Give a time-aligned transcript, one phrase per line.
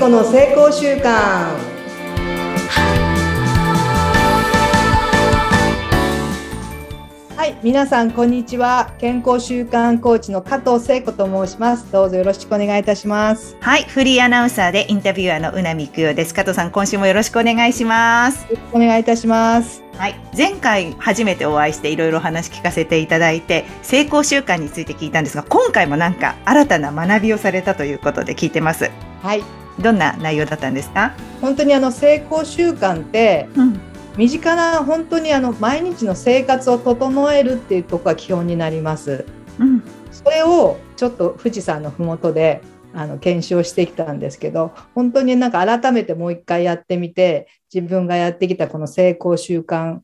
[0.00, 1.58] 子の成功習慣
[7.36, 8.94] はい皆さんこんにちは。
[8.98, 11.92] 健康習慣コーチの加藤聖子と申します。
[11.92, 13.58] どうぞよろしくお願いいたします。
[13.60, 16.32] はいフリーアナウンサーでインタビュアーのうなみくよです。
[16.32, 18.44] 加藤さん今週もよろしくお願いします。
[18.44, 19.82] よろしくお願いいたします。
[19.98, 28.90] はい前回初めてお会いしていろいろ話聞かせていただいて成功習慣について聞いたんですが今回もなんか新たな学びをされたということで聞いてます。
[29.20, 31.14] はいどんな内容だったんですか？
[31.40, 33.80] 本当にあの成功習慣ってうん
[34.16, 39.24] 身近な本当にあの毎日の生活を整えるっていうところが基本になります。
[39.58, 42.60] うんそれをちょっと富士山のふもとで
[42.92, 50.00] あの検証してきたんですけど本当になんか改めてもう一回やってみて自分がやってきたこの成功習慣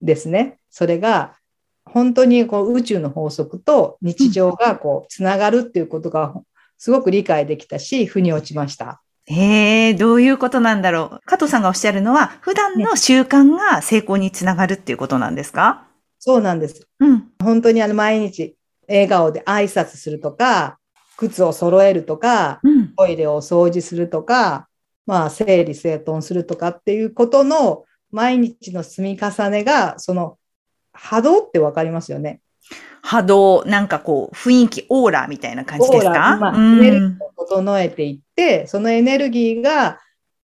[0.00, 1.36] ですねそれが
[1.84, 6.34] 本当にこう宇宙の法則と日常がこうつながるっていうことが
[6.78, 9.02] すごく理解できたし腑に落ちました。
[9.32, 11.20] えー、どういうことなんだろう。
[11.24, 15.86] 加藤さんがおっしゃるのは普段の習慣が成功につながるっていうことなんですか？
[16.18, 16.88] そうなんです。
[16.98, 17.30] うん。
[17.40, 18.56] 本当にあの毎日
[18.88, 20.78] 笑顔で挨拶するとか
[21.16, 22.94] 靴を揃えるとかうん。
[22.96, 24.66] トイレを掃除するとか、
[25.06, 30.38] まあ、整理整頓するとかっていうことの毎日の積み重ねが、その
[30.92, 32.40] 波動ってわかりますよね。
[33.02, 36.36] 波動、なんかこう、雰囲気、オーラみたいな感じですか？
[36.40, 39.98] まあうんエネルギーを整えていって、そのエネルギーが、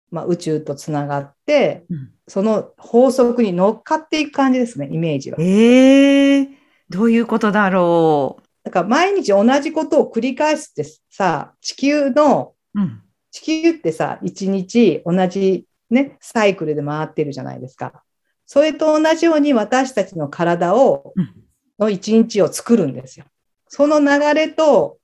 [0.09, 5.37] まあ、宇宙とつながって、うんその法則に乗っかっていく感じですね、イメージは。
[5.39, 6.49] ええ
[6.89, 12.81] どういうことだろだから毎日同じことを繰り返すってさ、地球の、う。
[12.81, 13.01] うん。
[13.31, 18.03] 地球ってさ、一日同じね、サイクルで回ってるじゃないですか。
[18.45, 21.33] それと同じように私たちの体を、うん
[21.79, 23.25] の一日を作るんですよ。
[23.67, 24.97] その流れと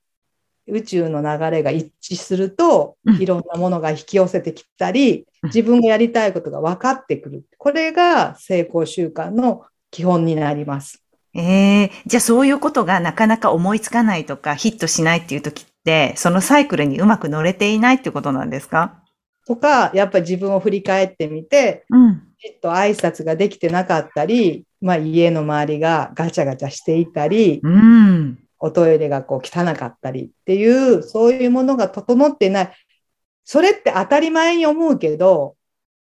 [0.66, 7.44] 宇宙の流れが一致すると、うんいろんなものが引き寄せてきたり、うん自分がやりたいことが分かってくる。
[7.58, 11.02] これが成功習慣の基本になります。
[11.34, 19.03] ええじゃあそういうことがなかなか思いつかないとかヒットしないっていう時って、そのサイクルにうまく乗れていないってことなんですか？
[19.46, 22.22] とか、やっぱり自分を振り返ってみて、うん。
[22.38, 28.38] きちっと挨拶ができてなかったり、まあ、家の周りがガチャガチャしていたり、うん。
[28.58, 32.72] おトイレがこう汚かったりっていう、そういうものが整っていない。
[33.44, 35.56] それって当たり前に思うけど、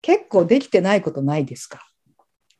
[0.00, 1.80] 結構できてないことないですか？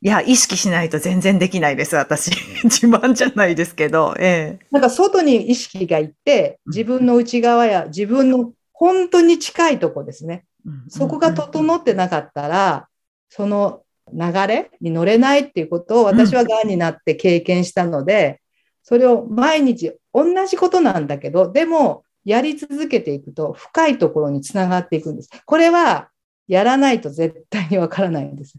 [0.03, 2.31] いや、意識しないと全然できないです、私。
[2.65, 10.45] 自慢じゃないですけど、えなんか外に意識がいって、自分の内側や自分の本当に近いとこですね。
[10.67, 12.89] えそこが整ってなかったら、
[13.29, 13.83] その
[14.13, 18.41] 流れに乗れないっていうことを私は癌になって経験したので、
[18.83, 25.31] それを毎日同じことなんだけど、でもやり続けていくと深いところにつながっていくんです。
[25.45, 26.09] これは
[26.49, 28.55] やらないと絶対にわからないんです。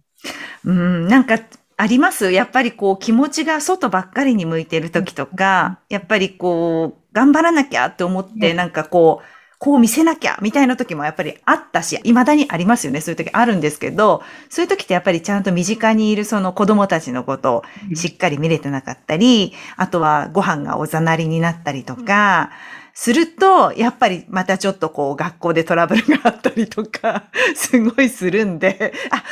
[0.66, 1.40] うん、なんか、
[1.80, 2.32] あります？
[2.32, 9.26] やっぱりこう気持ちが外ばっかりに向いてる時とか、やっぱりこう、頑張らなきゃって思って、うんなんかこう、
[9.60, 13.02] こう見せなきゃみたいな時もやっぱりあったし、未だにありますよね。
[13.02, 17.64] そういう時あるんですけど、そういう時ってやっぱりちゃんと身近にいるその子供たちのことを
[17.96, 22.52] しっかり見れてなかったり、あとはご飯がおざなりになったりとか、
[23.00, 27.26] すると、やっぱりまたちょっとこう学校でトラブルがあったりとか、
[27.56, 29.24] すごいするんで、あ、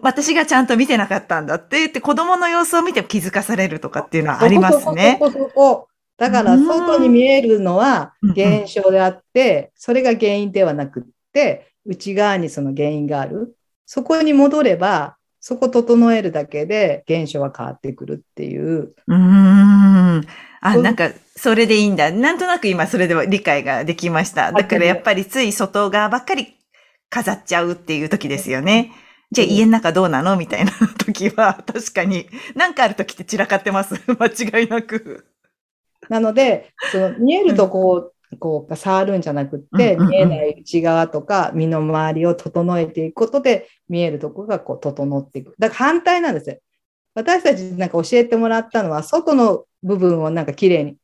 [0.00, 5.18] 私がちゃんと見てなかったんだって言って子供の様子を見て気づかされるとかっていうのはありますね。
[5.20, 5.89] そこそこそこ
[6.20, 13.56] だから外に見えるのはうん現象であって、それが原因ではなくって、内側にその原因がある。
[13.86, 18.92] そこに戻れば、そこ整えるだけで現象は変わってくるっていう。
[19.06, 20.26] うーん。
[20.60, 22.10] あ、なんか、それでいいんだ。
[22.12, 24.52] なんとなく今それでは理解ができました。
[24.52, 26.58] だからやっぱりつい外側ばっかり
[27.08, 28.92] 飾っちゃうっていう時ですよね。
[29.32, 30.36] じゃあうん家の中どうなの？
[30.36, 33.94] みたいな時は確かに、なんかある時って散らかってます。
[34.06, 35.24] 間違いなく。
[36.10, 45.54] なので、その見えるとこを、こう触るんじゃなくって、うんうんうん見えない内側とか身の周りを整えていくことで見えるとこがこう整っていく。
[45.58, 46.58] だから反対なんですよ。
[47.14, 50.96] 私たちなんか教えてもらったのは外の部分をなんか綺麗に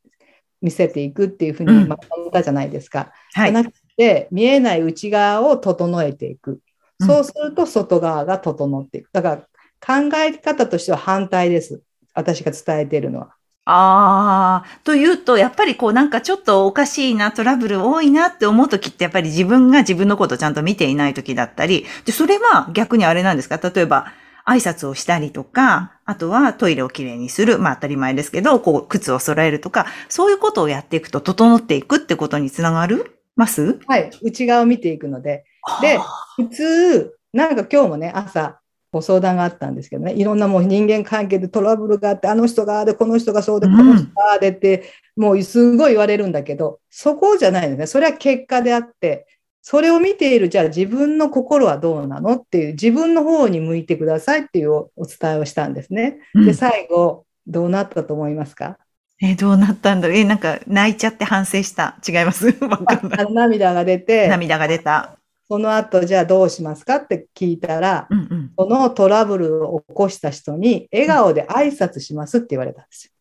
[0.63, 3.13] 見せていくっていうふううんにまとめたじゃないですか。
[3.35, 3.53] はい。
[3.53, 6.51] じゃなくて見えない内側を整えていく。
[6.51, 6.59] うん
[6.99, 9.11] そうすると外側が整っていく。
[9.13, 9.37] だから
[9.81, 11.83] 考え方としては反対です。
[12.15, 13.35] 私が伝えているのは。
[13.69, 23.59] ああ、というと、やっぱりこうなんかちょっとおかしいな、トラブル多いなって思う時ってやっぱり自分が自分のことをちゃんと見ていない時だったり、で、それは逆にあれなんですか？
[23.59, 24.07] 例えば、
[24.47, 27.59] 挨拶をしたりとか、あとはトイレをきれいにする。
[27.59, 33.19] まあ当たり前ですけど、こう、靴を揃えるとか、そういうことをやっていくと整っていくってことにつながる？
[33.35, 33.81] ます？
[33.89, 34.11] はい。
[34.23, 35.45] 内側を見ていくので、
[35.83, 35.99] で、
[36.37, 38.61] 普通、なんか今日もね、朝、
[38.97, 44.85] ご相談があったんですけどね、いろんなもう人間関係でトラブルがあって、あの人があで、この人がそうで、この人があでって、
[45.17, 47.87] もうすごい言われるんだけど、そこじゃないんですね。
[47.87, 49.27] それは結果であって、
[49.63, 56.19] それを見ている、じゃあ自分の心はどうなのっていう、自分の方に向いてくださいっていうお伝えをしたんですね。
[56.35, 58.79] で、最後、どうなったと思いますか？
[59.23, 61.97] えどうなったんだろうえ、なんか泣いちゃって反省した。
[62.07, 63.33] 違います わかんない。
[63.33, 65.16] 涙が出て、涙が出た。
[65.49, 68.53] その後、じゃあどうしますかって聞いたら、うんうん。
[68.59, 73.13] そのトラブルを起こした人に笑顔で挨拶しますって言われたんですよ。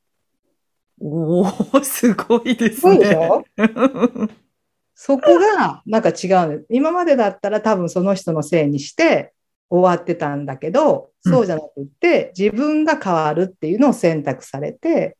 [1.00, 1.42] お
[1.74, 3.16] おすごいですね。
[3.18, 3.44] ょ？
[4.96, 6.66] そこがなんか違うんです。
[6.70, 9.34] 今までだったら多分その人のせいにして
[9.70, 15.18] 終わってたんだけど、そうじゃなくって自分が変わるっていうのを選択されて、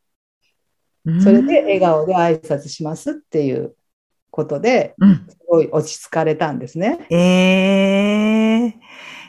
[1.22, 3.76] それで笑顔で挨拶しますっていう
[4.36, 5.26] ことで、うん。
[5.30, 7.08] すごい落ち着かれたんですね。
[7.10, 8.74] ええ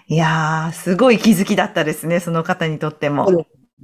[0.08, 3.26] いやー、すごい気づきだったですね、その方にとっても。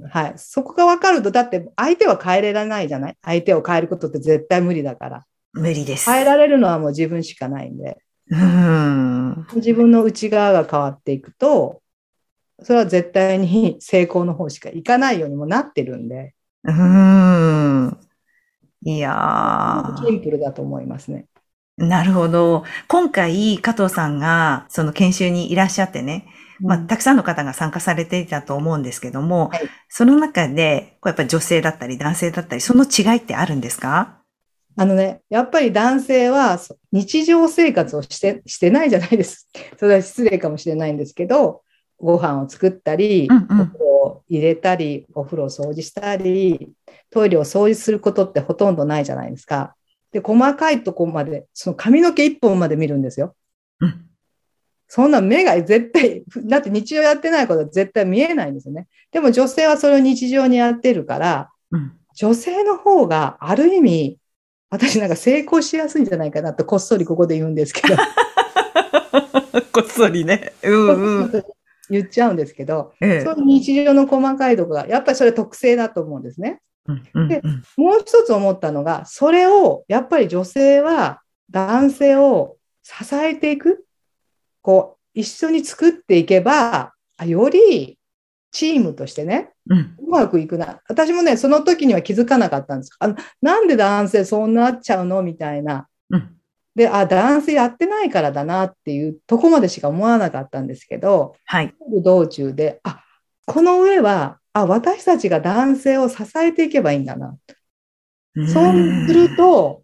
[0.09, 0.33] はい。
[0.35, 3.17] そこが分かると、だって相手は変えれらないじゃない？
[3.23, 5.25] 相手を変えることって絶対無理だから。
[5.53, 6.09] 無理です。
[6.09, 7.99] 変えられるのはもう自分しかないんで、
[8.29, 9.47] うん。
[9.55, 11.81] 自分の内側が変わっていくと、
[12.61, 16.33] それは絶対に成功の方しかいかないようにもなってるんで、
[16.63, 17.97] うん。
[18.85, 21.25] いやシンプルだと思いますね。
[21.79, 22.63] ー、なるほど。
[22.87, 26.27] 今回、加藤さんが、その研修にいらっしゃってね、
[26.61, 34.23] まあ、たくさんの方が参加されていたと思うんですけども、はいその中で、こうやっぱり女性だったり男性だったり、その違いってあるんですか？
[34.75, 39.49] あのね、やっぱり男性はそ日常生活をしてしてないじゃないです。
[39.77, 41.61] それは失礼かもしれないんですけど、
[42.03, 46.71] ご飯を作ったり、うんうんお風呂を入れたり、お風呂を掃除したり、
[47.09, 49.75] トイレを掃除することってほとんどないじゃないですか。
[50.11, 53.35] で、細かいとこまで、その髪の毛一本まで見るんですよ。
[53.79, 54.05] うん。
[54.87, 58.87] そんな目が絶対、だって日常やってないことは絶対見えないんですよね。
[59.11, 61.93] でも女性はそれを日常にやってるから、うん。
[62.15, 64.17] 女性の方がある意味、
[64.69, 67.95] 私なんか成功しやすいんじゃないかなとこっそりここで言うんですけど、
[69.71, 70.53] こっそりね。
[70.63, 71.43] うんうん。
[71.93, 76.59] 言っちゃうんですけど、ええそういう日常の細かいところが、やっぱりそれ特性だと思うんですね。
[76.87, 83.85] うんうんでうんもう一つ思ったのが、それをやっぱり女性は男性を支えていく、
[84.61, 87.97] こう、一緒に作っていけば、あより
[88.51, 90.81] チームとしてね、うんうまくいくな。
[90.89, 92.91] 私もね、その時には気づかなかったんです。
[92.99, 95.23] あのなんで男性そうなっちゃうの？
[95.23, 95.87] みたいな。
[96.09, 96.35] うん
[96.75, 101.75] で、あ、男性やってないからだなっていうとこまでしか思わなかったんですけど、はい。
[102.03, 103.03] 道中で、あ、
[103.45, 107.37] この上は、あ、私たちが男性を支えていけばいいんだな。
[108.35, 109.83] そうすると、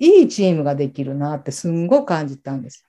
[0.00, 2.84] いいチームができるなってすんごく感じたんです。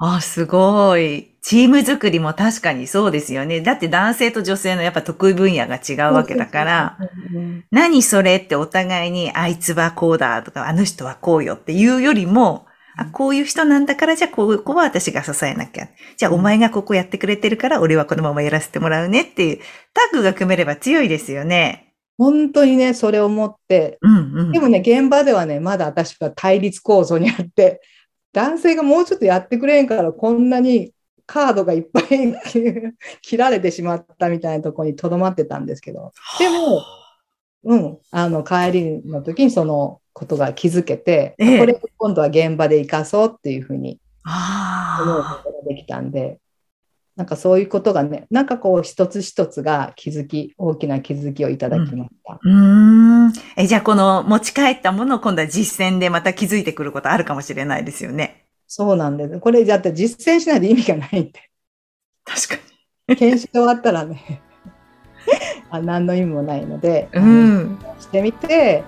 [0.00, 1.34] あ、すごい。
[1.42, 3.60] チーム作りも確かにそうですよね。
[3.60, 6.98] だって男性と女性のやっぱ得意分野が違うわけだから、
[7.32, 12.66] うん何それってお互いにあいつはこうだとか、あの人はこうよっていうよりも、
[12.96, 15.88] あ、こういう人なんだから、じゃあここは私が支えなきゃ。
[16.16, 19.58] じゃあお前がここやってくれてるから、俺はこのままやらせてもらうねっていう、
[19.94, 21.94] タッグが組めれば強いですよね。
[22.18, 24.52] 本当にね、それを思って、うんうん。
[24.52, 27.80] でもね、現場ではね、まだ私は対立構造にあって、
[28.38, 30.92] 男性がもうちょっとやってくれんから、こんなに
[31.26, 32.06] カードがいっぱい
[33.20, 36.84] 切られてしまったみたいなところにとどまってたんですけど、でも、
[37.64, 41.58] うん、あの、帰りの時にそのことが気づけて、ええ。
[41.58, 46.38] これを今度は現場で生かそうっていうふうに思うあことができたんで、
[47.18, 52.34] なんかそういうことがね、なんかこう一つ一つが気づき、大きな気づきをいただきました。
[52.34, 52.38] あ。
[52.40, 53.32] うーん。
[53.56, 58.44] え、じゃあこの持ち帰ったものを今度は実践でまた気づいてくることあるかもしれないですよね。
[58.68, 59.40] そうなんです。
[59.40, 61.32] これだって実践しないで意味がないんで。
[62.24, 62.54] 確か
[63.08, 63.16] に。
[63.16, 64.40] 研修終わったらね
[65.70, 67.78] あ何の意味もないので、うん。
[67.98, 68.84] してみて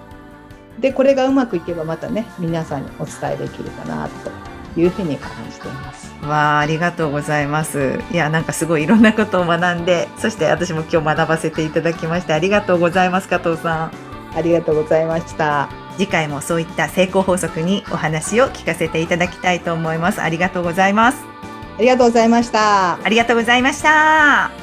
[0.78, 6.09] でこれがうまくいけばまたね皆さんにお伝えできるかなというふうに感じています。
[6.28, 7.98] わあ、ありがとうございます。
[8.12, 13.90] いや、なんかすごいいろんなことを学んで、そして私も今日学ばせていただきまして、ありがとうございます、加藤さん。
[14.36, 15.68] ありがとうございました。
[15.96, 20.20] 次回もそういった成功法則にお話を聞かせていただきたいと思います。
[20.20, 21.18] ありがとうございます。
[21.78, 22.94] ありがとうございました。
[23.02, 24.59] ありがとうございました。